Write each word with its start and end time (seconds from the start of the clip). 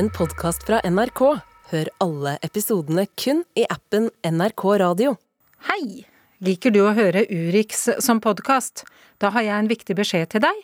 en 0.00 0.10
podkast 0.10 0.62
fra 0.64 0.80
NRK. 0.90 1.20
Hør 1.70 1.88
alle 2.00 2.38
episodene 2.46 3.02
kun 3.20 3.42
i 3.52 3.66
appen 3.68 4.06
NRK 4.24 4.62
Radio. 4.80 5.10
Hei! 5.68 6.06
Liker 6.40 6.72
du 6.72 6.78
å 6.86 6.94
høre 6.96 7.26
Urix 7.28 7.82
som 8.00 8.22
podkast? 8.24 8.86
Da 9.20 9.28
har 9.34 9.44
jeg 9.44 9.56
en 9.58 9.68
viktig 9.68 9.98
beskjed 9.98 10.30
til 10.32 10.44
deg. 10.46 10.62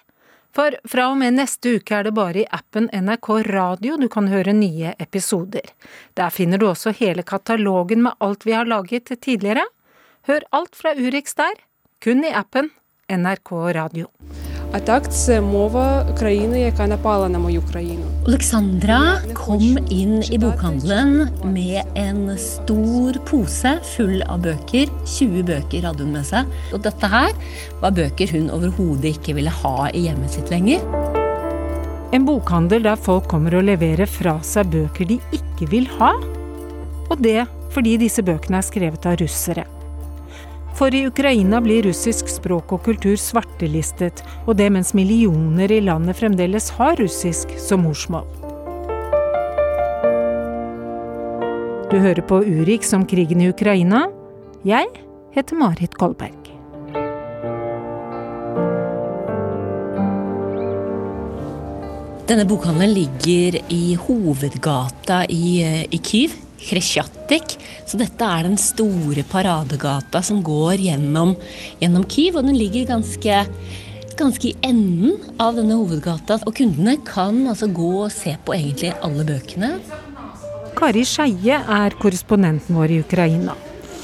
For 0.57 0.79
fra 0.88 1.11
og 1.11 1.21
med 1.21 1.37
neste 1.37 1.75
uke 1.77 1.99
er 1.99 2.09
det 2.09 2.14
bare 2.17 2.46
i 2.46 2.49
appen 2.49 2.88
NRK 2.88 3.29
Radio 3.51 4.01
du 4.01 4.09
kan 4.09 4.33
høre 4.33 4.57
nye 4.57 4.95
episoder. 5.04 5.68
Der 6.16 6.32
finner 6.32 6.57
du 6.57 6.71
også 6.71 6.96
hele 6.96 7.27
katalogen 7.34 8.07
med 8.09 8.16
alt 8.25 8.48
vi 8.48 8.57
har 8.57 8.64
laget 8.64 9.12
tidligere. 9.21 9.68
Hør 10.30 10.48
alt 10.57 10.80
fra 10.80 10.96
Urix 10.96 11.37
der, 11.37 11.61
kun 12.00 12.25
i 12.25 12.32
appen 12.32 12.73
NRK 13.12 13.57
Radio. 13.82 14.09
А 14.75 14.80
так, 14.80 15.14
це 15.14 15.41
мова 15.41 16.05
країни, 16.20 16.62
яка 16.62 16.88
напала 16.88 17.30
на 17.30 17.39
мою 17.39 17.62
країну. 17.71 18.05
Alexandra 18.25 19.18
kom 19.34 19.78
inn 19.89 20.21
i 20.32 20.38
bokhandelen 20.38 21.28
med 21.43 21.83
en 21.96 22.38
stor 22.38 23.18
pose 23.25 23.71
full 23.96 24.21
av 24.29 24.43
bøker. 24.46 24.88
20 25.06 25.43
bøker 25.43 25.88
hadde 25.89 26.06
hun 26.06 26.14
med 26.14 26.25
seg. 26.29 26.46
Og 26.71 26.83
dette 26.86 27.10
her 27.10 27.33
var 27.82 27.96
bøker 27.97 28.32
hun 28.32 28.51
overhodet 28.54 29.15
ikke 29.15 29.36
ville 29.39 29.50
ha 29.50 29.89
i 29.89 30.06
hjemmet 30.06 30.38
sitt 30.38 30.54
lenger. 30.54 30.86
En 32.14 32.30
bokhandel 32.30 32.86
der 32.86 33.00
folk 33.00 33.28
kommer 33.31 33.58
og 33.58 33.67
leverer 33.67 34.06
fra 34.06 34.38
seg 34.45 34.72
bøker 34.72 35.09
de 35.09 35.20
ikke 35.36 35.67
vil 35.73 35.89
ha. 35.97 36.14
Og 37.09 37.17
det 37.20 37.47
fordi 37.73 37.97
disse 38.06 38.23
bøkene 38.23 38.59
er 38.61 38.67
skrevet 38.67 39.06
av 39.08 39.17
russere. 39.20 39.66
For 40.77 40.94
i 40.94 41.06
Ukraina 41.08 41.56
blir 41.64 41.86
russisk 41.89 42.28
språk 42.28 42.75
og 42.77 42.83
kultur 42.84 43.14
svartelistet, 43.17 44.20
og 44.44 44.58
det 44.58 44.69
mens 44.75 44.92
millioner 44.92 45.72
i 45.72 45.80
landet 45.80 46.19
fremdeles 46.19 46.69
har 46.77 46.98
russisk 47.00 47.55
som 47.56 47.86
morsmål. 47.86 48.28
Du 51.89 51.97
hører 51.97 52.20
på 52.28 52.42
Urix 52.44 52.92
om 52.92 53.06
krigen 53.09 53.41
i 53.41 53.48
Ukraina. 53.48 54.05
Jeg 54.69 54.91
heter 55.33 55.56
Marit 55.56 55.97
Kolberg. 55.97 56.53
Denne 62.27 62.45
bokhandelen 62.45 62.92
ligger 62.98 63.62
i 63.73 63.95
hovedgata 63.95 65.23
i, 65.31 65.62
eh, 65.62 65.84
i 65.89 65.98
Kyiv, 66.03 66.34
Kresjatik. 66.61 67.57
Så 67.87 68.01
dette 68.01 68.29
er 68.29 68.47
den 68.47 68.57
store 68.61 69.25
paradegata 69.29 70.23
som 70.25 70.43
går 70.47 70.81
gjennom, 70.89 71.37
gjennom 71.83 72.07
Kyiv, 72.11 72.41
og 72.41 72.48
den 72.48 72.59
ligger 72.59 72.89
ganske, 72.95 73.45
ganske 74.19 74.51
i 74.51 74.57
enden 74.67 75.17
av 75.43 75.59
denne 75.59 75.79
hovedgata. 75.79 76.41
Og 76.48 76.57
kundene 76.59 76.98
kan 77.07 77.45
altså 77.47 77.71
gå 77.71 77.93
og 78.07 78.13
se 78.15 78.35
på 78.45 78.57
egentlig 78.57 78.95
alle 79.07 79.27
bøkene. 79.29 79.77
Kari 80.77 81.07
Skeie 81.09 81.63
er 81.63 81.97
korrespondenten 82.03 82.77
vår 82.77 82.93
i 82.93 83.01
Ukraina. 83.05 83.55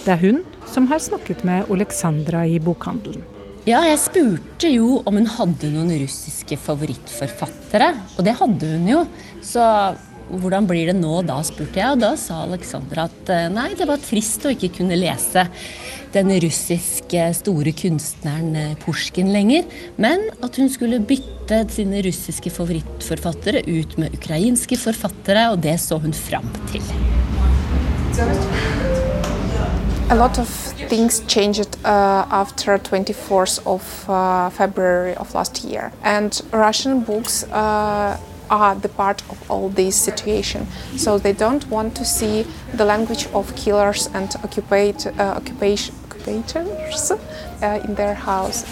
Det 0.07 0.15
er 0.15 0.23
hun 0.23 0.41
som 0.73 0.87
har 0.89 1.03
snakket 1.05 1.45
med 1.45 1.69
Alexandra 1.71 2.47
i 2.49 2.57
bokhandelen. 2.63 3.27
Ja, 3.63 3.85
jeg 3.87 4.01
spurte 4.03 4.71
jo 4.73 4.97
om 5.07 5.21
hun 5.21 5.29
hadde 5.31 5.69
noen 5.71 5.93
russiske 6.01 6.57
favorittforfattere, 6.59 7.93
og 8.17 8.27
det 8.27 8.35
hadde 8.41 8.71
hun 8.73 8.89
jo. 8.91 9.03
Så 9.47 9.63
hvordan 10.31 10.69
blir 10.69 10.91
det 10.91 10.97
nå 10.99 11.23
da, 11.27 11.41
spurte 11.47 11.81
jeg, 11.81 11.97
og 11.97 12.03
da 12.03 12.13
sa 12.21 12.43
Alexandra 12.47 13.09
at 13.11 13.33
eh, 13.33 13.49
nei, 13.53 13.73
det 13.79 13.89
var 13.91 14.03
trist 14.03 14.47
å 14.47 14.53
ikke 14.55 14.73
kunne 14.79 14.99
lese 14.99 15.47
den 16.13 16.29
russiske 16.45 17.25
store 17.39 17.73
kunstneren 17.77 18.77
Pusjkin 18.83 19.33
lenger, 19.33 19.65
men 19.97 20.27
at 20.45 20.59
hun 20.61 20.69
skulle 20.73 21.01
bytte 21.01 21.63
sine 21.73 22.03
russiske 22.05 22.53
favorittforfattere 22.53 23.65
ut 23.69 23.97
med 24.01 24.17
ukrainske 24.19 24.77
forfattere, 24.81 25.49
og 25.55 25.63
det 25.65 25.79
så 25.81 25.99
hun 26.03 26.13
fram 26.13 26.49
til. 26.73 26.85
A 30.11 30.15
lot 30.15 30.39
of 30.39 30.49
things 30.91 31.23
changed 31.27 31.79
uh, 31.87 32.27
after 32.31 32.77
24th 32.77 33.67
of 33.67 34.11
uh, 34.11 34.51
February 34.51 35.15
of 35.17 35.35
last 35.35 35.65
year, 35.65 35.91
and 36.05 36.43
Russian 36.53 37.01
books 37.01 37.45
uh, 37.45 38.19
are 38.53 38.75
the 38.75 38.89
part 38.89 39.23
of 39.31 39.51
all 39.51 39.69
this 39.71 39.97
situation. 39.97 40.67
So 40.97 41.19
they 41.19 41.33
don't 41.33 41.65
want 41.71 41.97
to 41.97 42.05
see 42.05 42.47
the 42.77 42.85
language 42.85 43.27
of 43.33 43.55
killers 43.57 44.09
and 44.15 44.29
occupate, 44.45 45.07
uh, 45.07 45.35
occupation, 45.41 45.95
occupators 46.09 47.11
uh, 47.11 47.89
in 47.89 47.95
their 47.95 48.15
house. 48.15 48.65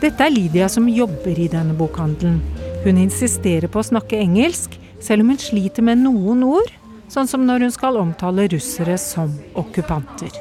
Dette 0.00 0.24
er 0.24 0.32
Lydia 0.32 0.68
som 0.68 0.88
jobber 0.88 1.38
i 1.38 1.48
denne 1.52 1.76
bokhandelen. 1.76 2.40
Hun 2.84 2.98
insisterer 2.98 3.68
på 3.68 3.82
å 3.82 3.88
snakke 3.90 4.16
engelsk, 4.16 4.78
selv 5.00 5.24
om 5.24 5.34
hun 5.34 5.40
sliter 5.40 5.84
med 5.84 6.00
noen 6.00 6.44
ord, 6.48 6.70
sånn 7.12 7.28
som 7.28 7.44
når 7.44 7.66
hun 7.66 7.74
skal 7.74 7.98
omtale 8.00 8.48
russere 8.48 8.96
som 9.00 9.34
okkupanter. 9.60 10.32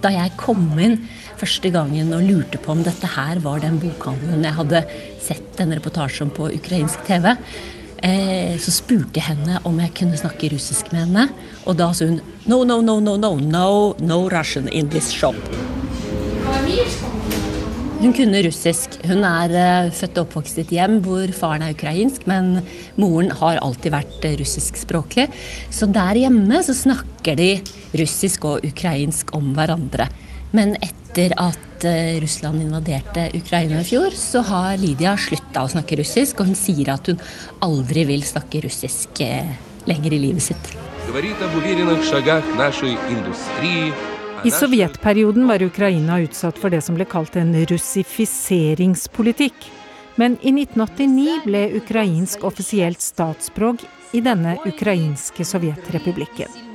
Da 0.00 0.12
jeg 0.14 0.32
kom 0.40 0.64
inn 0.80 0.98
første 1.36 1.68
gangen 1.72 2.12
og 2.16 2.24
lurte 2.24 2.60
på 2.62 2.72
om 2.72 2.82
dette 2.86 3.08
her 3.16 3.40
var 3.44 3.60
den 3.60 3.76
bokhandelen 3.82 4.44
jeg 4.46 4.58
hadde 4.60 4.82
sett 5.26 5.56
denne 5.58 5.76
reportasjen 5.76 6.32
på 6.32 6.48
ukrainsk 6.56 7.04
TV, 7.08 7.34
eh, 8.02 8.56
så 8.60 8.74
spurte 8.74 9.20
jeg 9.20 9.28
henne 9.30 9.60
om 9.68 9.78
jeg 9.80 9.94
kunne 9.96 10.18
snakke 10.18 10.50
russisk 10.52 10.92
med 10.92 11.06
henne. 11.06 11.28
Og 11.66 11.78
da 11.78 11.92
sa 11.96 12.08
hun 12.08 12.20
no, 12.46 12.62
no, 12.64 12.80
no, 12.80 12.98
no, 13.00 13.16
no, 13.16 13.34
no, 13.40 13.68
no 14.00 14.18
Russian 14.32 14.68
in 14.68 14.90
this 14.92 15.12
shop. 15.14 15.38
Hun 17.96 18.12
kunne 18.12 18.42
russisk. 18.44 18.98
Hun 19.08 19.24
er 19.24 19.52
eh, 19.56 19.88
født 19.96 20.18
og 20.20 20.26
oppvokst 20.26 20.58
i 20.60 20.64
et 20.66 20.74
hjem 20.76 20.98
hvor 21.04 21.30
faren 21.34 21.64
er 21.64 21.72
ukrainsk, 21.72 22.26
men 22.28 22.58
moren 23.00 23.32
har 23.40 23.60
alltid 23.64 23.94
vært 23.94 24.26
eh, 24.28 24.36
russiskspråklig. 24.40 25.26
Så 25.72 25.88
der 25.90 26.20
hjemme 26.20 26.60
så 26.66 26.76
snakker 26.76 27.38
de 27.40 27.50
russisk 27.96 28.44
og 28.50 28.66
ukrainsk 28.68 29.32
om 29.36 29.54
hverandre. 29.56 30.10
Men 30.52 30.76
etter 30.84 31.32
at 31.40 31.75
Eh, 31.86 32.20
Russland 32.20 32.62
invaderte 32.62 33.30
Ukraina 33.34 33.80
i 33.80 33.84
fjor, 33.84 34.10
så 34.10 34.40
har 34.40 34.76
Lydia 34.76 35.16
slutta 35.16 35.62
å 35.62 35.68
snakke 35.70 35.96
russisk, 36.00 36.40
og 36.40 36.46
hun 36.50 36.58
sier 36.58 36.90
at 36.90 37.06
hun 37.06 37.20
aldri 37.62 38.04
vil 38.08 38.22
snakke 38.26 38.60
russisk 38.64 39.20
eh, 39.22 39.46
lenger 39.86 40.12
i 40.16 40.18
livet 40.24 40.42
sitt. 40.42 40.76
I 44.44 44.50
sovjetperioden 44.50 45.46
var 45.46 45.62
Ukraina 45.62 46.20
utsatt 46.26 46.58
for 46.58 46.70
det 46.74 46.82
som 46.82 46.94
ble 46.98 47.06
kalt 47.08 47.36
en 47.38 47.54
russifiseringspolitikk. 47.70 49.54
Men 50.16 50.38
i 50.40 50.50
1989 50.50 51.40
ble 51.44 51.62
ukrainsk 51.78 52.44
offisielt 52.48 53.00
statsspråk 53.04 53.84
i 54.16 54.20
denne 54.24 54.56
ukrainske 54.66 55.44
sovjetrepublikken. 55.44 56.65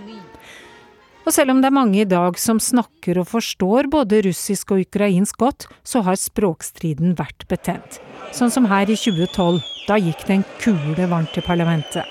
Og 1.21 1.35
selv 1.35 1.53
om 1.53 1.61
det 1.61 1.69
er 1.69 1.75
mange 1.75 2.01
i 2.01 2.07
dag 2.09 2.37
som 2.41 2.59
snakker 2.61 3.21
og 3.21 3.29
forstår 3.29 3.91
både 3.93 4.23
russisk 4.25 4.73
og 4.73 4.81
ukrainsk 4.87 5.37
godt, 5.41 5.67
så 5.85 6.01
har 6.05 6.17
språkstriden 6.17 7.13
vært 7.19 7.45
betent. 7.51 8.01
Sånn 8.33 8.53
som 8.53 8.65
her 8.71 8.89
i 8.89 8.97
2012. 8.97 9.61
Da 9.87 9.99
gikk 10.01 10.25
det 10.27 10.39
en 10.39 10.49
kule 10.61 11.07
varmt 11.11 11.37
i 11.37 11.45
parlamentet. 11.45 12.05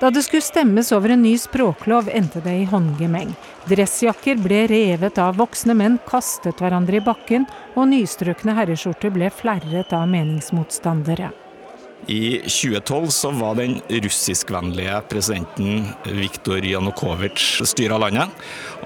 Da 0.00 0.10
det 0.12 0.24
skulle 0.26 0.44
stemmes 0.44 0.90
over 0.92 1.14
en 1.14 1.22
ny 1.24 1.32
språklov, 1.40 2.10
endte 2.12 2.42
det 2.44 2.52
i 2.60 2.66
håndgemeng. 2.68 3.30
Dressjakker 3.70 4.40
ble 4.42 4.64
revet 4.68 5.20
av, 5.22 5.38
voksne 5.40 5.76
menn 5.78 5.96
kastet 6.08 6.60
hverandre 6.60 6.98
i 6.98 7.04
bakken, 7.04 7.46
og 7.72 7.88
nystrøkne 7.92 8.56
herreskjorter 8.58 9.14
ble 9.14 9.30
flerret 9.32 9.94
av 9.96 10.04
meningsmotstandere. 10.12 11.32
I 12.06 12.38
2012 12.44 13.08
så 13.08 13.30
var 13.30 13.54
den 13.54 13.78
russiskvennlige 13.88 15.00
presidenten 15.08 15.86
Viktor 16.04 16.64
Janukovitsj 16.64 17.64
styra 17.68 17.98
landet. 17.98 18.32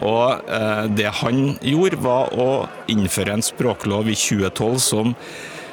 Og 0.01 0.49
eh, 0.49 0.85
det 0.95 1.11
han 1.23 1.57
gjorde, 1.59 2.01
var 2.05 2.35
å 2.35 2.49
innføre 2.91 3.39
en 3.39 3.45
språklov 3.45 4.11
i 4.11 4.17
2012 4.19 4.79
som 4.83 5.15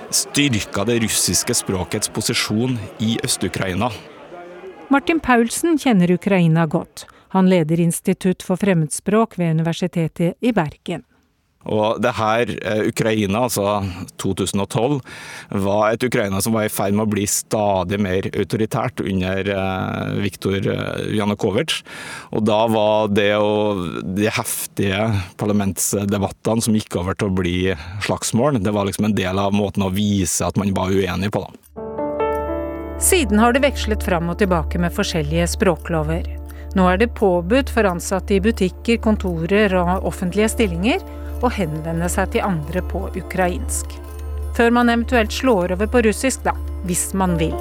styrka 0.09 0.85
det 0.87 0.99
russiske 1.03 1.53
språkets 1.57 2.09
posisjon 2.13 2.77
i 3.03 3.17
Øst-Ukraina. 3.23 3.91
Martin 4.89 5.19
Paulsen 5.19 5.79
kjenner 5.81 6.11
Ukraina 6.13 6.65
godt. 6.65 7.07
Han 7.33 7.49
leder 7.49 7.81
Institutt 7.81 8.45
for 8.45 8.57
fremmedspråk 8.61 9.37
ved 9.37 9.57
Universitetet 9.57 10.37
i 10.39 10.53
Bergen. 10.55 11.03
Og 11.65 11.97
det 12.03 12.11
her, 12.17 12.51
Ukraina, 12.85 13.45
altså 13.47 13.81
2012, 14.21 14.99
var 15.65 15.95
et 15.95 16.05
Ukraina 16.05 16.41
som 16.43 16.53
var 16.53 16.67
i 16.67 16.73
ferd 16.73 16.93
med 16.93 17.07
å 17.07 17.13
bli 17.15 17.25
stadig 17.29 17.99
mer 18.01 18.27
autoritært 18.31 19.01
under 19.01 19.49
Viktor 20.21 20.69
Janukovitsj. 21.09 21.81
Og 22.37 22.45
da 22.45 22.59
var 22.69 23.09
det 23.13 23.31
og 23.39 23.81
de 24.17 24.29
heftige 24.29 25.09
parlamentsdebattene 25.41 26.61
som 26.61 26.77
gikk 26.77 26.99
over 27.01 27.17
til 27.17 27.31
å 27.31 27.37
bli 27.41 27.57
slagsmål, 28.05 28.61
det 28.61 28.73
var 28.75 28.85
liksom 28.87 29.09
en 29.09 29.17
del 29.17 29.41
av 29.41 29.55
måten 29.55 29.85
å 29.85 29.93
vise 29.93 30.45
at 30.45 30.57
man 30.61 30.73
var 30.75 30.93
uenig 30.93 31.31
på, 31.33 31.41
da. 31.45 31.83
Siden 33.01 33.41
har 33.41 33.51
det 33.51 33.65
vekslet 33.65 34.05
fram 34.05 34.29
og 34.31 34.37
tilbake 34.39 34.79
med 34.79 34.93
forskjellige 34.95 35.49
språklover. 35.57 36.29
Nå 36.79 36.85
er 36.91 37.01
det 37.01 37.13
påbudt 37.17 37.69
for 37.71 37.87
ansatte 37.89 38.37
i 38.37 38.41
butikker, 38.43 39.01
kontorer 39.03 39.75
og 39.81 40.07
offentlige 40.07 40.47
stillinger 40.53 41.03
å 41.45 41.53
henvende 41.53 42.09
seg 42.11 42.33
til 42.33 42.45
andre 42.45 42.83
på 42.89 43.05
ukrainsk. 43.15 43.97
Før 44.57 44.71
man 44.75 44.91
eventuelt 44.91 45.33
slår 45.35 45.75
over 45.75 45.89
på 45.91 46.03
russisk, 46.07 46.45
da. 46.47 46.55
Hvis 46.85 47.09
man 47.17 47.35
vil. 47.39 47.55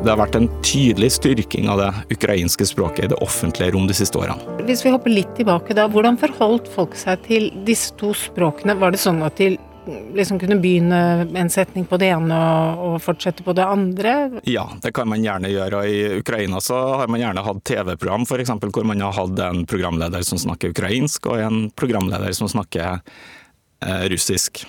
Det 0.00 0.08
har 0.08 0.16
vært 0.16 0.38
en 0.38 0.46
tydelig 0.64 1.10
styrking 1.18 1.66
av 1.68 1.82
det 1.82 2.16
ukrainske 2.16 2.64
språket 2.64 3.04
i 3.04 3.10
det 3.12 3.18
offentlige 3.20 3.74
rom 3.74 3.84
de 3.90 3.96
siste 3.98 4.16
årene. 4.16 4.40
Hvis 4.64 4.80
vi 4.86 4.92
hopper 4.94 5.12
litt 5.12 5.34
tilbake 5.36 5.76
da, 5.76 5.84
hvordan 5.92 6.16
forholdt 6.20 6.70
folk 6.72 6.96
seg 6.96 7.20
til 7.26 7.50
disse 7.66 7.92
to 8.00 8.14
språkene? 8.16 8.78
Var 8.80 8.94
det 8.94 9.02
sånn 9.02 9.20
at 9.26 9.36
de 9.36 9.58
liksom 10.16 10.38
kunne 10.40 10.56
begynne 10.60 11.28
en 11.36 11.50
setning 11.50 11.86
på 11.88 11.98
det 12.00 12.10
ene 12.14 12.36
og, 12.36 12.82
og 12.86 12.96
fortsette 13.04 13.44
på 13.46 13.54
det 13.56 13.66
andre? 13.66 14.14
Ja, 14.48 14.66
det 14.82 14.92
kan 14.96 15.08
man 15.10 15.24
gjerne 15.24 15.52
gjøre. 15.52 15.82
og 15.82 15.88
I 15.88 16.20
Ukraina 16.20 16.60
så 16.64 16.78
har 17.02 17.10
man 17.10 17.22
gjerne 17.22 17.44
hatt 17.46 17.62
TV-program 17.68 18.26
for 18.28 18.42
eksempel, 18.42 18.72
hvor 18.74 18.86
man 18.88 19.02
har 19.04 19.16
hatt 19.16 19.44
en 19.46 19.64
programleder 19.70 20.24
som 20.26 20.40
snakker 20.40 20.74
ukrainsk, 20.74 21.30
og 21.30 21.40
en 21.44 21.62
programleder 21.76 22.32
som 22.36 22.50
snakker 22.50 23.00
eh, 23.00 24.04
russisk. 24.12 24.64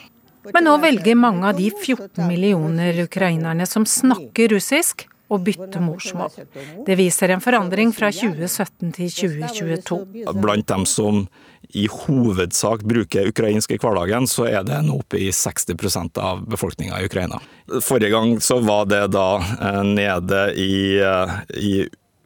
Men 0.53 0.65
nå 0.65 0.73
velger 0.81 1.15
mange 1.19 1.45
av 1.51 1.57
de 1.57 1.69
14 1.69 2.25
millioner 2.25 3.03
ukrainerne 3.03 3.67
som 3.69 3.85
snakker 3.85 4.49
russisk, 4.55 5.05
å 5.31 5.39
bytte 5.39 5.79
morsmål. 5.83 6.33
Det 6.85 6.97
viser 6.99 7.31
en 7.35 7.43
forandring 7.43 7.93
fra 7.95 8.11
2017 8.11 8.91
til 8.97 9.13
2022. 9.15 10.01
Blant 10.41 10.67
dem 10.67 10.85
som 10.89 11.23
i 11.77 11.85
hovedsak 11.87 12.83
bruker 12.83 13.29
ukrainsk 13.31 13.71
i 13.71 13.79
hverdagen, 13.79 14.27
så 14.27 14.47
er 14.49 14.65
det 14.67 14.81
nå 14.83 14.97
oppe 14.99 15.21
i 15.21 15.29
60% 15.31 16.19
av 16.19 16.43
befolkninga 16.51 16.99
i 16.99 17.07
Ukraina. 17.07 17.39
Forrige 17.79 18.11
gang 18.11 18.35
så 18.43 18.59
var 18.65 18.89
det 18.91 19.05
da 19.15 19.29
eh, 19.39 19.81
nede 19.87 20.41
i, 20.59 20.99
eh, 20.99 21.35
i 21.55 21.73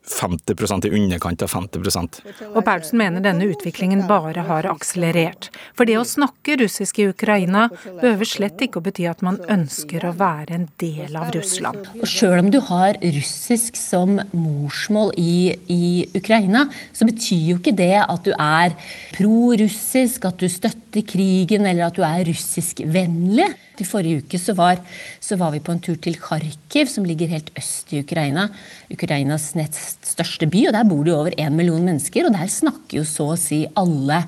50% 0.07 0.85
i 0.85 0.91
underkant 0.95 1.41
av 1.41 1.49
50% 1.49 2.19
Og 2.51 2.61
Paulsen 2.65 2.99
mener 3.01 3.23
denne 3.25 3.47
utviklingen 3.49 4.05
bare 4.09 4.45
har 4.45 4.67
akselerert. 4.69 5.49
For 5.77 5.87
det 5.89 5.97
å 5.99 6.05
snakke 6.07 6.57
russisk 6.61 6.99
i 7.01 7.07
Ukraina 7.09 7.67
behøver 7.87 8.29
slett 8.29 8.61
ikke 8.61 8.81
å 8.81 8.85
bety 8.85 9.07
at 9.09 9.23
man 9.25 9.39
ønsker 9.51 10.05
å 10.05 10.13
være 10.17 10.59
en 10.59 10.67
del 10.81 11.17
av 11.17 11.31
Russland. 11.35 11.89
Og 11.97 12.07
Sjøl 12.09 12.43
om 12.43 12.51
du 12.53 12.59
har 12.69 12.99
russisk 13.01 13.79
som 13.79 14.19
morsmål 14.31 15.13
i, 15.21 15.55
i 15.71 15.85
Ukraina, 16.17 16.67
så 16.93 17.07
betyr 17.09 17.51
jo 17.51 17.59
ikke 17.59 17.75
det 17.75 17.97
at 18.03 18.25
du 18.25 18.33
er 18.35 18.75
pro-russisk, 19.17 20.29
at 20.29 20.41
du 20.41 20.49
støtter 20.51 21.05
krigen 21.07 21.65
eller 21.65 21.89
at 21.89 21.97
du 21.97 22.05
er 22.05 22.25
russiskvennlig. 22.29 23.49
I 23.81 23.87
forrige 23.87 24.23
uke 24.23 24.39
så 24.41 24.55
var, 24.57 24.79
så 25.23 25.37
var, 25.39 25.53
vi 25.55 25.63
på 25.63 25.73
en 25.73 25.81
tur 25.83 25.97
til 26.01 26.17
Kharkiv, 26.21 26.89
som 26.91 27.07
ligger 27.07 27.31
helt 27.31 27.51
øst 27.57 27.93
i 27.93 28.01
Ukraina. 28.03 28.47
Ukrainas 28.91 29.51
nest 29.57 30.05
største 30.07 30.47
by, 30.51 30.67
og 30.69 30.77
der 30.77 30.87
bor 30.87 31.03
det 31.03 31.13
jo 31.13 31.19
over 31.19 31.35
én 31.39 31.57
million 31.57 31.83
mennesker. 31.83 32.27
Og 32.27 32.37
der 32.37 32.51
snakker 32.51 33.01
jo 33.01 33.05
så 33.07 33.31
å 33.33 33.39
si 33.39 33.65
alle, 33.75 34.23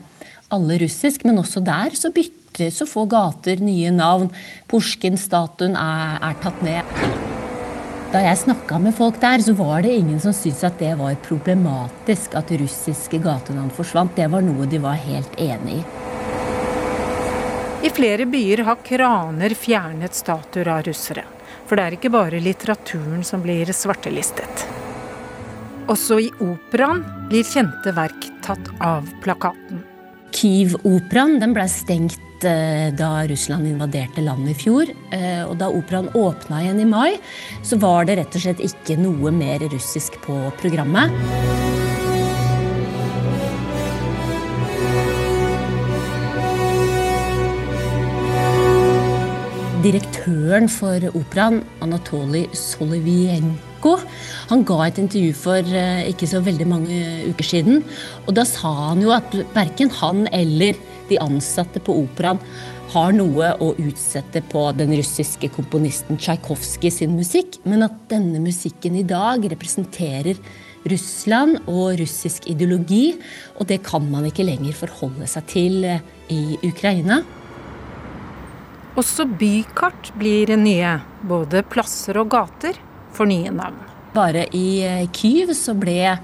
alle 0.53 0.81
russisk, 0.83 1.25
men 1.27 1.39
også 1.39 1.63
der 1.65 1.95
så 1.97 2.11
bytter, 2.15 2.71
så 2.73 2.89
få 2.89 3.05
gater 3.09 3.61
nye 3.63 3.93
navn. 3.93 4.31
Pusjkin-statuen 4.71 5.77
er, 5.79 6.19
er 6.31 6.37
tatt 6.43 6.63
ned. 6.65 7.25
Da 8.07 8.21
jeg 8.23 8.39
snakka 8.39 8.77
med 8.79 8.95
folk 8.95 9.17
der, 9.19 9.41
så 9.43 9.51
var 9.59 9.83
det 9.83 9.97
ingen 9.99 10.21
som 10.23 10.31
syntes 10.31 10.63
at 10.63 10.79
det 10.79 10.93
var 10.99 11.17
problematisk 11.27 12.37
at 12.39 12.53
russiske 12.55 13.19
gatenavn 13.19 13.73
forsvant. 13.75 14.15
Det 14.15 14.29
var 14.31 14.45
noe 14.47 14.69
de 14.71 14.79
var 14.79 14.95
helt 15.03 15.35
enig 15.43 15.81
i. 15.81 16.16
I 17.83 17.89
flere 17.89 18.25
byer 18.25 18.57
har 18.65 18.75
kraner 18.85 19.53
fjernet 19.53 20.15
statuer 20.15 20.67
av 20.67 20.81
russere. 20.87 21.23
For 21.67 21.77
det 21.77 21.83
er 21.83 21.95
ikke 21.97 22.13
bare 22.13 22.41
litteraturen 22.41 23.21
som 23.27 23.43
blir 23.43 23.69
svartelistet. 23.75 24.63
Også 25.87 26.17
i 26.19 26.31
operaen 26.43 27.03
blir 27.29 27.45
kjente 27.45 27.93
verk 27.95 28.27
tatt 28.43 28.71
av 28.83 29.05
plakaten. 29.23 29.83
Kyiv-operaen 30.33 31.53
ble 31.53 31.67
stengt 31.71 32.47
eh, 32.47 32.89
da 32.97 33.11
Russland 33.29 33.69
invaderte 33.69 34.25
landet 34.25 34.57
i 34.57 34.59
fjor. 34.65 34.91
Eh, 35.13 35.43
og 35.45 35.55
da 35.61 35.69
operaen 35.69 36.09
åpna 36.17 36.65
igjen 36.65 36.81
i 36.83 36.89
mai, 36.89 37.15
så 37.63 37.79
var 37.79 38.09
det 38.09 38.17
rett 38.19 38.35
og 38.35 38.47
slett 38.47 38.67
ikke 38.67 38.97
noe 38.99 39.31
mer 39.31 39.63
russisk 39.69 40.17
på 40.25 40.41
programmet. 40.61 41.66
Direktøren 49.83 50.65
for 50.71 51.03
operaen, 51.13 51.59
Anatolij 51.85 52.47
Solivienko, 52.57 53.93
han 54.49 54.63
ga 54.65 54.77
et 54.87 54.97
intervju 55.01 55.35
for 55.37 55.69
eh, 55.69 56.07
ikke 56.09 56.29
så 56.29 56.41
veldig 56.45 56.67
mange 56.69 56.97
uker 57.29 57.45
siden. 57.45 57.83
Og 58.25 58.33
da 58.37 58.45
sa 58.47 58.71
han 58.89 59.03
jo 59.03 59.13
at 59.13 59.35
verken 59.53 59.91
han 59.99 60.25
eller 60.33 60.79
de 61.11 61.19
ansatte 61.21 61.81
på 61.83 61.93
operaen 62.01 62.41
har 62.93 63.13
noe 63.13 63.51
å 63.61 63.73
utsette 63.83 64.41
på 64.49 64.63
den 64.79 64.95
russiske 64.97 65.51
komponisten 65.53 66.17
Tsjajkovskij 66.17 66.93
sin 67.01 67.17
musikk, 67.19 67.59
men 67.67 67.85
at 67.85 67.95
denne 68.09 68.41
musikken 68.41 68.97
i 68.97 69.05
dag 69.07 69.45
representerer 69.51 70.39
Russland 70.87 71.59
og 71.67 71.99
russisk 71.99 72.47
ideologi, 72.49 73.17
og 73.59 73.67
det 73.69 73.83
kan 73.85 74.07
man 74.09 74.29
ikke 74.29 74.47
lenger 74.47 74.77
forholde 74.85 75.27
seg 75.29 75.51
til 75.53 75.83
eh, 75.85 76.01
i 76.33 76.57
Ukraina. 76.65 77.21
Også 78.97 79.27
bykart 79.29 80.09
blir 80.17 80.49
nye. 80.57 80.95
Både 81.29 81.61
plasser 81.69 82.17
og 82.17 82.31
gater 82.33 82.79
får 83.13 83.29
nye 83.29 83.51
navn. 83.53 83.77
Bare 84.15 84.47
i 84.57 84.81
eh, 84.81 85.03
Kyiv 85.13 85.51
så 85.53 85.75
ble 85.77 86.15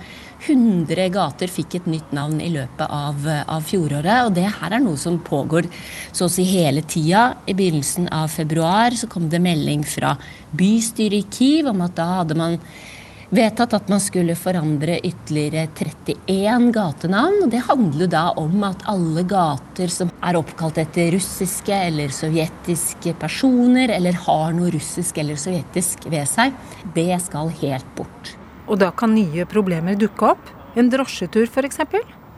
100 0.44 1.06
gater 1.14 1.52
fikk 1.52 1.78
et 1.78 1.86
nytt 1.88 2.10
navn 2.16 2.40
i 2.42 2.50
løpet 2.52 2.90
av, 2.90 3.28
av, 3.30 3.62
fjoråret. 3.68 4.26
Og 4.26 4.34
det 4.36 4.48
her 4.58 4.74
er 4.74 4.82
noe 4.82 4.98
som 5.00 5.22
pågår 5.22 5.70
så 6.10 6.26
å 6.26 6.34
si 6.34 6.48
hele 6.50 6.82
tida. 6.82 7.28
I 7.46 7.54
begynnelsen 7.54 8.10
av 8.10 8.34
februar 8.34 8.98
så 8.98 9.08
kom 9.12 9.30
det 9.30 9.44
melding 9.44 9.86
fra 9.86 10.16
bystyret 10.58 11.22
i 11.22 11.38
Kyiv 11.38 11.70
om 11.72 11.86
at 11.86 11.94
da 12.00 12.10
hadde 12.24 12.40
man 12.42 12.58
vedtatt 13.34 13.74
at 13.74 13.90
man 13.92 14.02
skulle 14.02 14.36
forandre 14.38 15.00
ytterligere 15.04 15.68
31 15.74 16.72
gatenavn. 16.74 17.50
Det 17.50 17.64
handler 17.68 18.10
da 18.12 18.24
om 18.40 18.64
at 18.68 18.86
alle 18.90 19.26
gater 19.28 19.92
som 19.92 20.12
er 20.24 20.38
oppkalt 20.40 20.80
etter 20.82 21.12
russiske 21.16 21.74
eller 21.90 22.14
sovjetiske 22.14 23.16
personer, 23.22 23.94
eller 23.98 24.18
har 24.28 24.54
noe 24.56 24.72
russisk 24.74 25.18
eller 25.22 25.40
sovjetisk 25.40 26.08
ved 26.14 26.30
seg, 26.30 26.54
det 26.96 27.12
skal 27.26 27.52
helt 27.64 27.96
bort. 27.98 28.36
Og 28.68 28.80
da 28.80 28.94
kan 28.96 29.16
nye 29.16 29.48
problemer 29.50 29.98
dukke 30.00 30.34
opp? 30.34 30.52
En 30.78 30.90
drosjetur 30.90 31.50
f.eks.? 31.50 31.82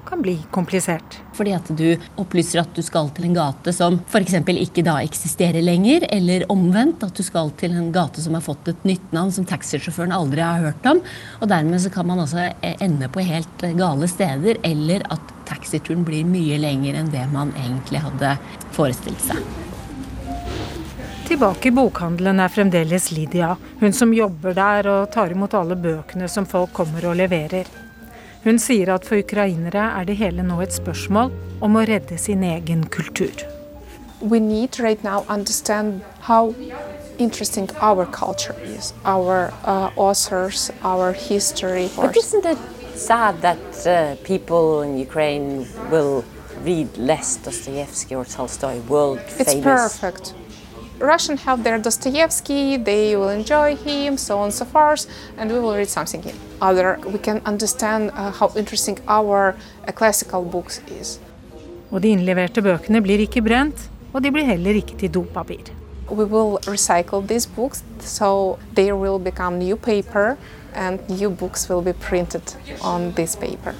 Kan 0.05 0.21
bli 0.21 0.37
komplisert. 0.51 1.19
Fordi 1.35 1.53
at 1.57 1.69
du 1.77 1.97
opplyser 2.21 2.61
at 2.61 2.71
du 2.75 2.81
skal 2.85 3.09
til 3.15 3.29
en 3.29 3.35
gate 3.35 3.73
som 3.75 3.99
f.eks. 4.07 4.37
ikke 4.37 4.85
da 4.85 4.99
eksisterer 5.03 5.65
lenger, 5.65 6.07
eller 6.13 6.45
omvendt 6.51 7.03
at 7.07 7.15
du 7.17 7.23
skal 7.25 7.51
til 7.59 7.75
en 7.75 7.91
gate 7.95 8.23
som 8.23 8.37
har 8.37 8.45
fått 8.45 8.71
et 8.71 8.87
nytt 8.87 9.13
navn 9.15 9.33
som 9.35 9.47
taxisjåføren 9.49 10.15
aldri 10.15 10.43
har 10.45 10.63
hørt 10.63 10.89
om. 10.89 11.01
Og 11.41 11.49
dermed 11.51 11.81
så 11.83 11.91
kan 11.93 12.07
man 12.07 12.23
altså 12.23 12.49
ende 12.61 13.09
på 13.09 13.25
helt 13.25 13.67
gale 13.77 14.09
steder, 14.11 14.61
eller 14.63 15.05
at 15.13 15.35
taxituren 15.49 16.05
blir 16.07 16.25
mye 16.27 16.57
lenger 16.61 16.97
enn 16.99 17.13
det 17.13 17.25
man 17.33 17.53
egentlig 17.59 18.01
hadde 18.05 18.35
forestilt 18.75 19.21
seg. 19.25 19.41
Tilbake 21.25 21.71
i 21.71 21.73
bokhandelen 21.73 22.37
er 22.39 22.51
fremdeles 22.53 23.09
Lydia, 23.15 23.55
hun 23.79 23.95
som 23.97 24.13
jobber 24.13 24.53
der 24.53 24.85
og 24.91 25.07
tar 25.13 25.33
imot 25.33 25.57
alle 25.57 25.73
bøkene 25.73 26.29
som 26.29 26.45
folk 26.45 26.69
kommer 26.77 27.09
og 27.09 27.17
leverer. 27.17 27.65
Hun 28.45 28.59
sier 28.61 28.91
at 28.93 29.05
for 29.09 29.17
ukrainere 29.17 29.83
er 29.99 30.05
det 30.05 30.19
hele 30.19 30.43
nå 30.45 30.59
et 30.61 30.73
spørsmål 30.73 31.31
om 31.65 31.77
å 31.79 31.81
redde 31.89 32.13
sin 32.21 32.43
egen 32.45 32.83
kultur. 32.93 33.41
We 34.21 34.39
need 34.39 34.77
right 34.79 35.01
now 35.03 35.25
understand 35.27 36.03
how 36.27 36.53
interesting 37.17 37.71
our 37.81 38.05
culture 38.05 38.55
is, 38.61 38.93
our 39.03 39.51
uh, 39.65 39.89
authors, 39.97 40.69
our 40.83 41.11
history. 41.13 41.89
But 41.95 42.15
isn't 42.17 42.45
it 42.45 42.59
sad 42.93 43.41
that 43.41 43.87
uh, 43.87 44.15
people 44.23 44.83
in 44.83 44.99
Ukraine 44.99 45.65
will 45.89 46.23
read 46.63 46.95
less 46.97 47.37
Dostoevsky 47.37 48.13
or 48.13 48.25
Tolstoy, 48.25 48.77
world 48.87 49.21
famous? 49.21 49.55
It's 49.55 49.63
perfect. 49.63 50.35
Russian 50.99 51.37
have 51.37 51.63
their 51.63 51.77
Dostoevsky, 51.77 52.77
they 52.77 53.15
will 53.15 53.29
enjoy 53.29 53.75
him, 53.75 54.17
so 54.17 54.37
on 54.37 54.45
and 54.45 54.53
so 54.53 54.65
forth, 54.65 55.07
and 55.37 55.51
we 55.51 55.59
will 55.59 55.75
read 55.75 55.89
something 55.89 56.23
other. 56.61 56.99
We 57.05 57.19
can 57.19 57.41
understand 57.45 58.11
uh, 58.11 58.31
how 58.31 58.51
interesting 58.55 58.99
our 59.07 59.55
uh, 59.87 59.91
classical 59.91 60.43
books 60.43 60.81
is. 61.01 61.19
Og 61.91 62.01
de 62.01 62.11
innleverte 62.15 62.63
bøkene 62.65 63.01
blir 63.03 63.21
ikke 63.27 63.43
brent, 63.45 63.89
og 64.13 64.23
de 64.23 64.31
blir 64.31 64.47
heller 64.47 64.79
ikke 64.79 64.97
til 64.99 65.11
dopapir. 65.13 65.71
We 66.09 66.25
will 66.25 66.59
recycle 66.67 67.21
these 67.27 67.45
books, 67.45 67.83
so 67.99 68.57
they 68.75 68.91
will 68.91 69.19
become 69.19 69.59
new 69.59 69.75
paper, 69.75 70.37
and 70.73 70.99
new 71.09 71.29
books 71.29 71.69
will 71.69 71.81
be 71.81 71.93
printed 71.93 72.55
on 72.81 73.13
this 73.13 73.35
paper. 73.35 73.75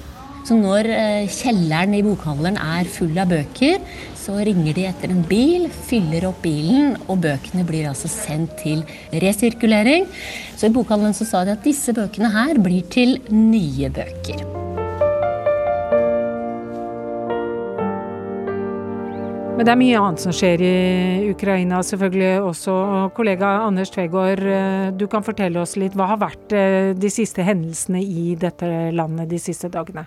Så 0.46 0.54
når 0.54 0.86
eh, 0.94 1.30
kjelleren 1.32 1.94
i 1.96 2.04
bokhandelen 2.06 2.58
er 2.62 2.86
full 2.90 3.16
av 3.18 3.32
bøker, 3.32 3.80
så 4.14 4.36
ringer 4.46 4.76
de 4.76 4.84
etter 4.86 5.10
en 5.10 5.24
bil, 5.26 5.66
fyller 5.88 6.28
opp 6.28 6.38
bilen, 6.44 6.94
og 7.06 7.24
bøkene 7.24 7.66
blir 7.66 7.88
altså 7.90 8.10
sendt 8.10 8.54
til 8.62 8.84
resirkulering. 9.22 10.06
Så 10.54 10.70
i 10.70 10.76
bokhandelen 10.76 11.18
så 11.18 11.26
sa 11.26 11.42
de 11.46 11.56
at 11.56 11.66
disse 11.66 11.94
bøkene 11.96 12.30
her 12.34 12.62
blir 12.62 12.86
til 12.94 13.18
nye 13.34 13.90
bøker. 13.90 14.65
Men 19.56 19.64
det 19.64 19.72
er 19.72 19.78
mye 19.80 20.00
annet 20.04 20.20
som 20.20 20.34
skjer 20.36 20.60
i 20.60 21.28
Ukraina, 21.32 21.78
selvfølgelig 21.80 22.42
også. 22.44 22.72
Kollega 23.16 23.54
Anders 23.64 23.88
Tvegård, 23.94 24.42
eh, 24.44 24.90
du 24.92 25.06
kan 25.08 25.24
fortelle 25.24 25.62
oss 25.62 25.78
litt. 25.80 25.96
Hva 25.96 26.10
har 26.10 26.18
vært 26.20 26.52
eh, 26.52 26.90
de 26.92 27.08
siste 27.08 27.40
hendelsene 27.40 28.02
i 28.04 28.34
dette 28.36 28.68
landet 28.92 29.30
de 29.32 29.38
siste 29.40 29.70
dagene? 29.72 30.04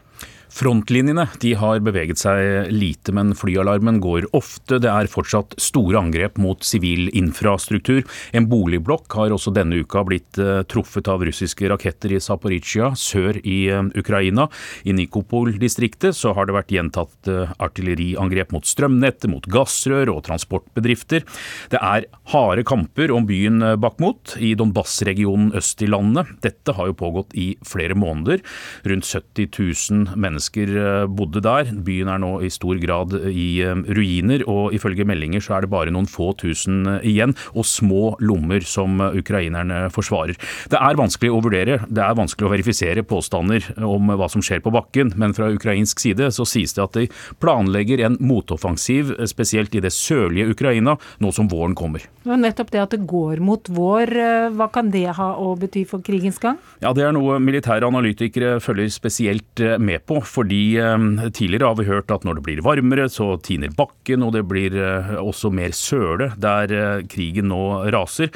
Frontlinjene 0.50 1.28
de 1.44 1.52
har 1.60 1.80
beveget 1.86 2.20
seg 2.24 2.72
lite, 2.74 3.14
men 3.14 3.36
flyalarmen 3.38 4.00
går 4.02 4.26
ofte. 4.36 4.80
Det 4.82 4.90
er 4.90 5.10
fortsatt 5.12 5.54
store 5.62 6.00
angrep 6.02 6.40
mot 6.42 6.66
sivil 6.66 7.12
infrastruktur. 7.14 8.02
En 8.34 8.48
boligblokk 8.50 9.14
har 9.20 9.36
også 9.36 9.54
denne 9.54 9.84
uka 9.84 10.02
blitt 10.08 10.40
uh, 10.42 10.64
truffet 10.70 11.08
av 11.12 11.22
russiske 11.26 11.70
raketter 11.70 12.16
i 12.16 12.22
Zaporizjzja 12.24 12.90
sør 12.98 13.38
i 13.44 13.60
uh, 13.70 13.84
Ukraina. 13.94 14.48
I 14.90 14.96
Nikopol-distriktet 14.98 16.18
så 16.18 16.34
har 16.34 16.50
det 16.50 16.58
vært 16.58 16.74
gjentatt 16.74 17.30
uh, 17.30 17.54
artilleriangrep 17.62 18.56
mot 18.56 18.66
strømnettet, 18.66 19.30
mot 19.30 19.46
gassrør 19.54 20.16
og 20.16 20.24
transportbedrifter. 20.32 21.28
Det 21.70 21.78
er 21.78 22.10
harde 22.34 22.66
kamper 22.66 23.14
om 23.14 23.30
byen 23.30 23.62
Bakhmut 23.78 24.34
i 24.42 24.56
Donbas-regionen 24.58 25.54
øst 25.62 25.86
i 25.86 25.92
landet. 25.94 26.34
Dette 26.42 26.74
har 26.74 26.90
jo 26.90 26.98
pågått 26.98 27.38
i 27.38 27.52
flere 27.62 27.94
måneder. 27.94 28.42
Rundt 28.90 29.06
70 29.06 29.54
000 29.54 30.18
mennesker 30.18 30.39
mennesker 30.40 31.04
eh, 31.04 31.08
bodde 31.08 31.42
der. 31.44 31.70
Byen 31.84 32.10
er 32.10 32.20
nå 32.20 32.42
i 32.42 32.50
stor 32.50 32.78
grad 32.80 33.14
i 33.30 33.62
eh, 33.62 33.76
ruiner, 33.76 34.44
og 34.48 34.74
ifølge 34.74 35.06
meldinger 35.06 35.42
så 35.42 35.58
er 35.58 35.66
det 35.66 35.72
bare 35.72 35.92
noen 35.92 36.08
få 36.08 36.34
tusen 36.40 36.88
eh, 36.88 37.08
igjen, 37.12 37.36
og 37.54 37.66
små 37.66 38.16
lommer 38.20 38.62
som 38.64 39.00
ukrainerne 39.00 39.90
forsvarer. 39.92 40.38
Det 40.70 40.80
er 40.80 41.00
vanskelig 41.00 41.32
å 41.32 41.42
vurdere, 41.44 41.80
det 41.90 42.04
er 42.04 42.18
vanskelig 42.18 42.48
å 42.48 42.54
verifisere 42.54 43.04
påstander 43.04 43.66
om 43.84 44.10
hva 44.16 44.30
som 44.30 44.42
skjer 44.42 44.64
på 44.64 44.74
bakken, 44.74 45.14
men 45.20 45.36
fra 45.36 45.50
ukrainsk 45.52 46.00
side 46.00 46.32
så 46.32 46.46
sies 46.48 46.74
det 46.76 46.84
at 46.84 46.96
de 46.96 47.08
planlegger 47.42 48.06
en 48.06 48.18
motoffensiv, 48.20 49.14
spesielt 49.30 49.76
i 49.76 49.84
det 49.84 49.92
sørlige 49.96 50.54
Ukraina, 50.54 50.96
nå 51.20 51.34
som 51.36 51.50
våren 51.52 51.76
kommer. 51.78 52.06
Men 52.28 52.44
nettopp 52.46 52.72
det 52.74 52.84
at 52.84 52.94
det 52.94 53.04
går 53.10 53.42
mot 53.44 53.70
vår, 53.74 54.14
hva 54.56 54.70
kan 54.72 54.92
det 54.94 55.08
ha 55.18 55.32
å 55.40 55.54
bety 55.60 55.86
for 55.88 56.04
krigens 56.06 56.40
gang? 56.42 56.60
Ja, 56.84 56.94
Det 56.94 57.06
er 57.06 57.14
noe 57.16 57.38
militære 57.42 57.88
analytikere 57.88 58.58
følger 58.64 58.90
spesielt 58.92 59.64
med 59.82 60.04
på 60.10 60.20
fordi 60.30 60.78
eh, 60.80 60.98
tidligere 61.34 61.72
har 61.72 61.78
vi 61.80 61.88
hørt 61.90 62.12
at 62.14 62.26
når 62.28 62.40
det 62.40 62.46
blir 62.46 62.62
varmere, 62.66 63.08
så 63.12 63.34
tiner 63.44 63.74
bakken, 63.76 64.24
og 64.26 64.34
det 64.36 64.46
blir 64.50 64.76
eh, 64.78 65.14
også 65.20 65.52
mer 65.54 65.74
søle 65.76 66.32
der 66.40 66.74
eh, 66.74 67.04
krigen 67.10 67.50
nå 67.50 67.90
raser. 67.94 68.30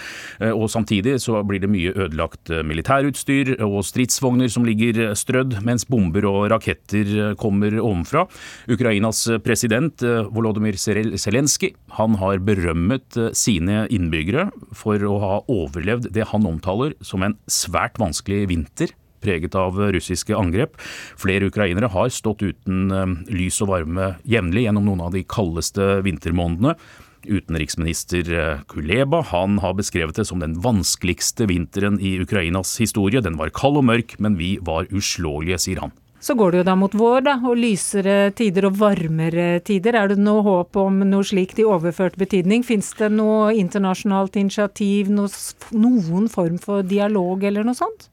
Og 0.54 0.66
samtidig 0.72 1.16
så 1.22 1.42
blir 1.46 1.62
det 1.62 1.70
mye 1.72 1.92
ødelagt 1.94 2.50
militærutstyr 2.66 3.54
og 3.64 3.82
stridsvogner 3.86 4.50
som 4.52 4.66
ligger 4.68 5.14
strødd, 5.18 5.60
mens 5.66 5.86
bomber 5.90 6.26
og 6.30 6.48
raketter 6.54 7.36
kommer 7.40 7.76
ovenfra. 7.82 8.26
Ukrainas 8.72 9.26
president 9.46 10.04
Volodymyr 10.34 10.78
Zelenskyj 10.80 11.74
har 11.98 12.44
berømmet 12.48 13.20
sine 13.38 13.86
innbyggere 13.94 14.50
for 14.76 15.04
å 15.06 15.20
ha 15.24 15.36
overlevd 15.52 16.10
det 16.16 16.30
han 16.32 16.50
omtaler 16.50 16.98
som 17.06 17.26
en 17.26 17.38
svært 17.52 18.00
vanskelig 18.02 18.48
vinter 18.52 18.96
preget 19.24 19.56
av 19.60 19.80
russiske 19.96 20.36
angrep. 20.38 20.78
Flere 21.20 21.50
ukrainere 21.52 21.92
har 21.94 22.12
stått 22.14 22.44
uten 22.44 22.92
eh, 22.92 23.16
lys 23.34 23.62
og 23.64 23.74
varme 23.74 24.14
jevnlig 24.28 24.68
gjennom 24.68 24.92
noen 24.92 25.08
av 25.08 25.16
de 25.16 25.24
kaldeste 25.24 26.04
vintermånedene. 26.06 26.76
Utenriksminister 27.24 28.34
eh, 28.34 28.62
Kuleba 28.68 29.24
han 29.32 29.60
har 29.64 29.76
beskrevet 29.80 30.20
det 30.20 30.28
som 30.28 30.44
den 30.44 30.58
vanskeligste 30.62 31.48
vinteren 31.50 32.00
i 32.04 32.18
Ukrainas 32.22 32.76
historie. 32.82 33.24
Den 33.24 33.40
var 33.40 33.54
kald 33.56 33.80
og 33.80 33.88
mørk, 33.88 34.18
men 34.20 34.38
vi 34.40 34.58
var 34.62 34.90
uslåelige, 34.92 35.62
sier 35.64 35.86
han. 35.86 35.96
Så 36.24 36.38
går 36.40 36.54
det 36.54 36.60
jo 36.62 36.68
da 36.70 36.76
mot 36.80 36.94
vår, 36.96 37.26
da, 37.26 37.34
og 37.44 37.58
lysere 37.60 38.32
tider 38.32 38.70
og 38.70 38.78
varmere 38.80 39.58
tider. 39.68 39.98
Er 40.00 40.14
det 40.14 40.22
noe 40.24 40.40
håp 40.46 40.80
om 40.80 41.02
noe 41.10 41.28
slikt 41.28 41.60
i 41.60 41.66
overført 41.68 42.16
betydning? 42.20 42.64
Fins 42.64 42.94
det 42.96 43.10
noe 43.12 43.52
internasjonalt 43.60 44.38
initiativ, 44.40 45.12
noen 45.12 46.32
form 46.32 46.56
for 46.64 46.88
dialog 46.88 47.44
eller 47.44 47.68
noe 47.68 47.76
sånt? 47.76 48.08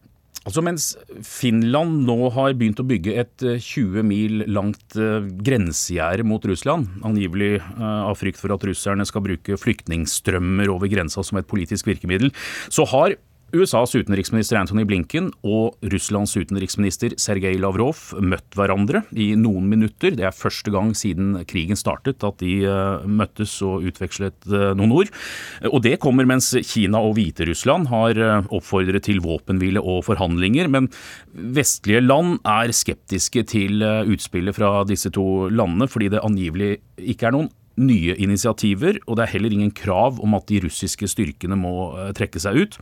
Altså 0.49 0.63
Mens 0.65 0.85
Finland 1.27 2.07
nå 2.09 2.31
har 2.33 2.55
begynt 2.57 2.81
å 2.81 2.87
bygge 2.89 3.13
et 3.21 3.43
20 3.45 3.99
eh, 4.01 4.07
mil 4.07 4.45
langt 4.49 4.97
eh, 4.97 5.27
grensegjerde 5.45 6.25
mot 6.25 6.45
Russland, 6.49 6.89
angivelig 7.05 7.59
eh, 7.59 7.83
av 7.85 8.17
frykt 8.17 8.41
for 8.41 8.55
at 8.55 8.65
russerne 8.65 9.05
skal 9.09 9.27
bruke 9.27 9.59
flyktningstrømmer 9.61 10.73
over 10.73 10.89
grensa 10.89 11.25
som 11.27 11.41
et 11.41 11.51
politisk 11.51 11.91
virkemiddel, 11.91 12.33
så 12.73 12.89
har 12.89 13.19
USAs 13.51 13.97
utenriksminister 13.99 14.59
Antony 14.61 14.85
Blinken 14.87 15.31
og 15.47 15.79
Russlands 15.91 16.37
utenriksminister 16.39 17.17
Sergej 17.19 17.59
Lavrov 17.59 17.99
møtt 18.23 18.55
hverandre 18.55 19.03
i 19.11 19.33
noen 19.39 19.67
minutter. 19.71 20.15
Det 20.15 20.27
er 20.29 20.37
første 20.37 20.71
gang 20.71 20.93
siden 20.99 21.35
krigen 21.51 21.79
startet 21.79 22.23
at 22.27 22.39
de 22.43 22.61
eh, 22.69 23.07
møttes 23.11 23.57
og 23.67 23.87
utvekslet 23.91 24.47
eh, 24.47 24.71
noen 24.79 24.95
ord. 25.01 25.13
Og 25.71 25.83
det 25.87 25.97
kommer 26.03 26.29
mens 26.31 26.53
Kina 26.69 27.03
og 27.03 27.17
Hviterussland 27.19 27.91
har 27.91 28.21
eh, 28.21 28.51
oppfordret 28.55 29.09
til 29.09 29.23
våpenhvile 29.25 29.83
og 29.83 30.05
forhandlinger. 30.07 30.71
Men 30.71 30.91
vestlige 31.35 32.05
land 32.05 32.39
er 32.47 32.75
skeptiske 32.77 33.47
til 33.51 33.83
utspillet 33.83 34.55
fra 34.57 34.85
disse 34.87 35.11
to 35.15 35.49
landene, 35.51 35.91
fordi 35.91 36.13
det 36.15 36.23
angivelig 36.27 36.77
ikke 37.01 37.31
er 37.31 37.37
noen 37.37 37.51
nye 37.81 38.15
initiativer, 38.21 39.01
og 39.07 39.19
det 39.19 39.27
er 39.27 39.35
heller 39.35 39.57
ingen 39.57 39.73
krav 39.75 40.21
om 40.23 40.37
at 40.39 40.47
de 40.51 40.61
russiske 40.67 41.09
styrkene 41.11 41.59
må 41.59 41.75
trekke 42.17 42.43
seg 42.43 42.61
ut. 42.61 42.79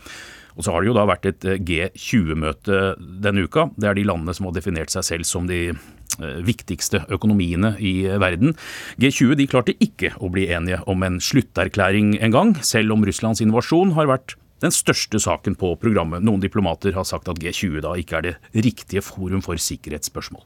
Og 0.58 0.66
så 0.66 0.74
har 0.74 0.82
det 0.82 0.90
jo 0.90 0.96
da 0.96 1.06
vært 1.06 1.28
et 1.30 1.46
eh, 1.46 1.60
G20-møte 1.62 2.82
denne 3.22 3.46
uka. 3.46 3.68
Det 3.78 3.88
er 3.88 3.96
de 3.96 4.06
landene 4.08 4.34
som 4.34 4.48
har 4.48 4.56
definert 4.56 4.90
seg 4.92 5.06
selv 5.06 5.28
som 5.28 5.46
de 5.46 5.60
eh, 5.70 6.40
viktigste 6.44 7.04
økonomiene 7.14 7.76
i 7.78 7.94
eh, 8.08 8.18
verden. 8.20 8.56
G20 8.98 9.38
de 9.38 9.48
klarte 9.50 9.76
ikke 9.78 10.16
å 10.18 10.32
bli 10.34 10.48
enige 10.50 10.82
om 10.90 11.06
en 11.06 11.22
slutterklæring 11.22 12.16
engang, 12.18 12.56
selv 12.66 12.96
om 12.96 13.06
Russlands 13.06 13.42
invasjon 13.44 13.94
har 13.98 14.10
vært 14.10 14.34
den 14.58 14.74
største 14.74 15.20
saken 15.22 15.54
på 15.54 15.76
programmet. 15.78 16.26
Noen 16.26 16.42
diplomater 16.42 16.96
har 16.98 17.06
sagt 17.06 17.30
at 17.30 17.38
G20 17.38 17.78
da 17.86 17.94
ikke 17.94 18.18
er 18.18 18.26
det 18.26 18.36
riktige 18.66 19.04
forum 19.06 19.44
for 19.46 19.60
sikkerhetsspørsmål. 19.62 20.42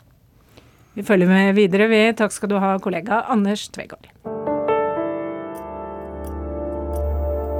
Vi 0.92 1.00
følger 1.08 1.24
med 1.24 1.54
videre, 1.56 1.86
vi. 1.88 2.02
Takk 2.12 2.34
skal 2.36 2.52
du 2.52 2.58
ha, 2.60 2.74
kollega 2.84 3.22
Anders 3.32 3.64
Tvegård. 3.72 4.10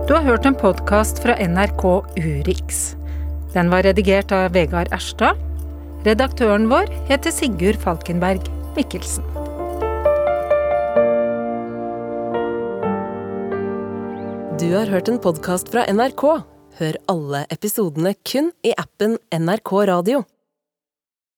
Du 0.03 0.17
har 0.17 0.25
hørt 0.27 0.47
en 0.49 0.57
podkast 0.59 1.21
fra 1.23 1.37
NRK 1.39 1.83
Urix. 2.19 2.97
Den 3.55 3.69
var 3.71 3.85
redigert 3.87 4.33
av 4.35 4.49
Vegard 4.51 4.91
Erstad. 4.91 5.39
Redaktøren 6.03 6.67
vår 6.67 6.91
heter 7.07 7.31
Sigurd 7.31 7.79
Falkenberg 7.85 8.43
Mikkelsen. 8.75 9.23
Du 14.59 14.67
har 14.75 14.91
hørt 14.91 15.13
en 15.13 15.23
podkast 15.23 15.71
fra 15.71 15.87
NRK. 15.87 16.27
Hør 16.83 16.99
alle 17.15 17.47
episodene 17.55 18.17
kun 18.27 18.51
i 18.67 18.75
appen 18.75 19.21
NRK 19.31 19.73
Radio. 19.87 20.25